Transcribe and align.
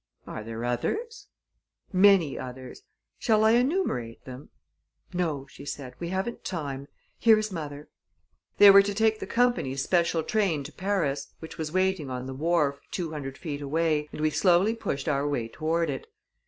"Are 0.25 0.43
there 0.43 0.65
others?" 0.65 1.27
"Many 1.93 2.35
others. 2.35 2.81
Shall 3.19 3.43
I 3.45 3.51
enumerate 3.51 4.25
them?" 4.25 4.49
"No," 5.13 5.45
she 5.45 5.63
said, 5.63 5.93
"we 5.99 6.09
haven't 6.09 6.43
time. 6.43 6.87
Here 7.19 7.37
is 7.37 7.51
mother." 7.51 7.87
They 8.57 8.71
were 8.71 8.81
to 8.81 8.95
take 8.95 9.19
the 9.19 9.27
company's 9.27 9.83
special 9.83 10.23
train 10.23 10.63
to 10.63 10.71
Paris, 10.71 11.31
which 11.37 11.59
was 11.59 11.71
waiting 11.71 12.09
on 12.09 12.25
the 12.25 12.33
wharf, 12.33 12.79
two 12.89 13.11
hundred 13.11 13.37
feet 13.37 13.61
away, 13.61 14.09
and 14.11 14.21
we 14.21 14.31
slowly 14.31 14.73
pushed 14.73 15.07
our 15.07 15.27
way 15.27 15.47
toward 15.47 15.87
it. 15.87 16.07